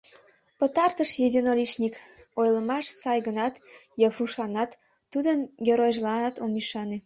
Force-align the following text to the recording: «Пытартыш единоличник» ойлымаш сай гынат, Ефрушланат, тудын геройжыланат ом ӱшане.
«Пытартыш 0.57 1.09
единоличник» 1.27 1.93
ойлымаш 2.39 2.85
сай 3.01 3.19
гынат, 3.27 3.53
Ефрушланат, 4.07 4.71
тудын 5.11 5.37
геройжыланат 5.65 6.35
ом 6.43 6.51
ӱшане. 6.61 6.97